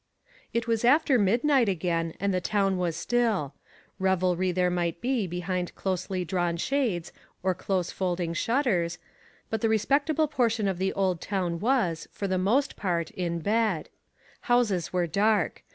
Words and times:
It 0.51 0.65
was 0.65 0.83
after 0.83 1.19
midnight 1.19 1.69
again 1.69 2.15
and 2.19 2.33
the 2.33 2.41
town 2.41 2.79
was 2.79 2.95
still. 2.95 3.53
Revelry 3.99 4.51
there 4.51 4.71
might 4.71 4.99
be 4.99 5.27
be 5.27 5.41
hind 5.41 5.75
closely 5.75 6.25
drawn 6.25 6.57
shades, 6.57 7.13
or 7.43 7.53
close 7.53 7.91
folding 7.91 8.33
shutters, 8.33 8.97
but 9.51 9.61
the 9.61 9.69
respectable 9.69 10.27
portion 10.27 10.67
of 10.67 10.79
the 10.79 10.91
old 10.93 11.21
town 11.21 11.59
was, 11.59 12.07
for 12.11 12.27
the 12.27 12.39
most 12.39 12.75
part, 12.75 13.11
in 13.11 13.41
bed. 13.41 13.89
Houses 14.49 14.91
were 14.91 15.05
dark. 15.05 15.63